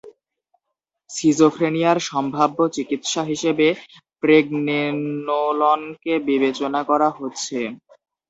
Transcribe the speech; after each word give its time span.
সিজোফ্রেনিয়ার 1.09 1.97
সম্ভাব্য 2.09 2.57
চিকিৎসা 2.75 3.21
হিসেবে 3.23 3.67
প্রেগনেনোলনকে 4.23 5.73
বিবেচনা 6.27 6.81
করা 6.89 7.09
হচ্ছে। 7.17 7.59